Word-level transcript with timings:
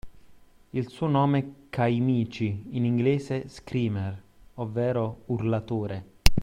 Il 0.71 0.89
suo 0.89 1.05
nome 1.05 1.67
"Kaimichi", 1.69 2.69
in 2.71 2.85
inglese 2.85 3.47
“screamer”, 3.49 4.19
ovvero 4.55 5.21
urlatore 5.27 6.05